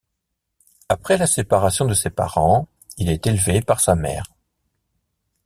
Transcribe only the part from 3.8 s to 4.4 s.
mère.